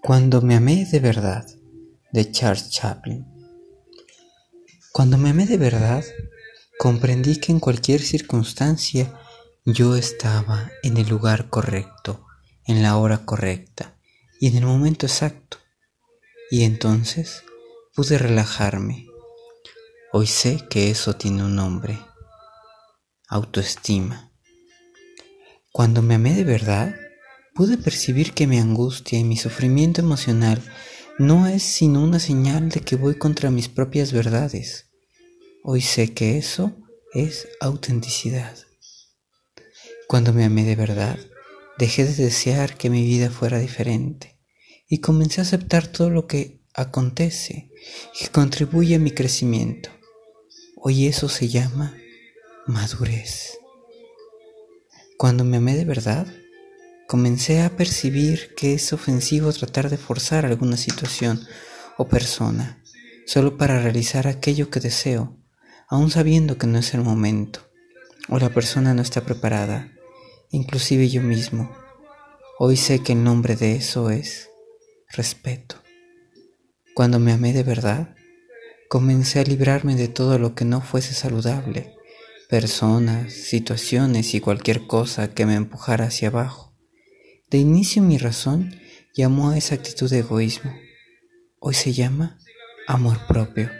[0.00, 1.44] Cuando me amé de verdad,
[2.12, 3.26] de Charles Chaplin.
[4.92, 6.04] Cuando me amé de verdad,
[6.78, 9.12] comprendí que en cualquier circunstancia
[9.64, 12.24] yo estaba en el lugar correcto,
[12.64, 13.98] en la hora correcta
[14.40, 15.58] y en el momento exacto.
[16.50, 17.42] Y entonces
[17.92, 19.06] pude relajarme.
[20.12, 21.98] Hoy sé que eso tiene un nombre,
[23.28, 24.32] autoestima.
[25.72, 26.94] Cuando me amé de verdad,
[27.58, 30.62] pude percibir que mi angustia y mi sufrimiento emocional
[31.18, 34.86] no es sino una señal de que voy contra mis propias verdades.
[35.64, 36.76] Hoy sé que eso
[37.12, 38.56] es autenticidad.
[40.06, 41.18] Cuando me amé de verdad,
[41.78, 44.38] dejé de desear que mi vida fuera diferente
[44.88, 47.72] y comencé a aceptar todo lo que acontece
[48.20, 49.90] y contribuye a mi crecimiento.
[50.76, 51.96] Hoy eso se llama
[52.68, 53.58] madurez.
[55.16, 56.28] Cuando me amé de verdad,
[57.08, 61.40] comencé a percibir que es ofensivo tratar de forzar alguna situación
[61.96, 62.82] o persona
[63.26, 65.34] solo para realizar aquello que deseo,
[65.88, 67.60] aun sabiendo que no es el momento
[68.28, 69.90] o la persona no está preparada,
[70.50, 71.74] inclusive yo mismo.
[72.58, 74.50] Hoy sé que el nombre de eso es
[75.08, 75.76] respeto.
[76.94, 78.14] Cuando me amé de verdad,
[78.90, 81.96] comencé a librarme de todo lo que no fuese saludable,
[82.50, 86.67] personas, situaciones y cualquier cosa que me empujara hacia abajo.
[87.50, 88.78] De inicio mi razón
[89.14, 90.70] llamó a esa actitud de egoísmo.
[91.60, 92.38] Hoy se llama
[92.86, 93.70] amor propio.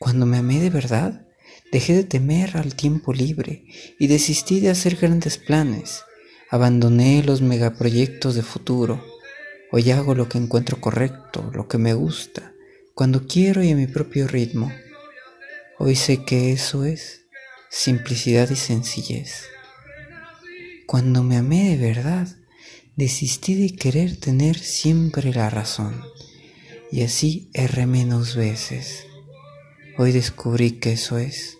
[0.00, 1.28] Cuando me amé de verdad,
[1.70, 3.64] dejé de temer al tiempo libre
[3.96, 6.02] y desistí de hacer grandes planes.
[6.50, 9.04] Abandoné los megaproyectos de futuro.
[9.70, 12.52] Hoy hago lo que encuentro correcto, lo que me gusta,
[12.92, 14.72] cuando quiero y a mi propio ritmo.
[15.78, 17.24] Hoy sé que eso es
[17.70, 19.44] simplicidad y sencillez.
[20.86, 22.28] Cuando me amé de verdad,
[22.96, 26.02] desistí de querer tener siempre la razón
[26.90, 29.06] y así erré menos veces.
[29.96, 31.56] Hoy descubrí que eso es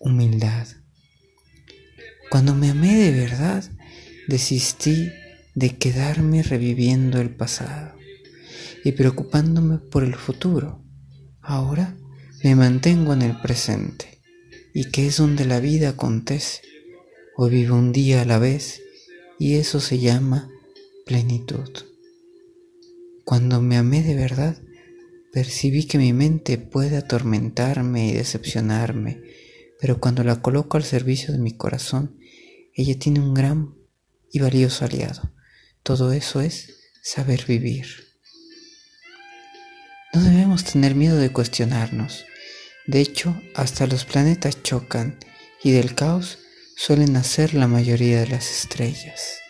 [0.00, 0.66] humildad.
[2.30, 3.64] Cuando me amé de verdad,
[4.26, 5.12] desistí
[5.54, 7.94] de quedarme reviviendo el pasado
[8.84, 10.82] y preocupándome por el futuro.
[11.40, 11.96] Ahora
[12.42, 14.20] me mantengo en el presente
[14.74, 16.62] y que es donde la vida acontece
[17.38, 18.80] Hoy vivo un día a la vez
[19.38, 20.50] y eso se llama
[21.04, 21.68] plenitud.
[23.26, 24.62] Cuando me amé de verdad,
[25.34, 29.20] percibí que mi mente puede atormentarme y decepcionarme,
[29.78, 32.18] pero cuando la coloco al servicio de mi corazón,
[32.72, 33.74] ella tiene un gran
[34.32, 35.34] y valioso aliado.
[35.82, 37.86] Todo eso es saber vivir.
[40.14, 42.24] No debemos tener miedo de cuestionarnos.
[42.86, 45.18] De hecho, hasta los planetas chocan
[45.62, 46.38] y del caos
[46.78, 49.45] suelen nacer la mayoría de las estrellas.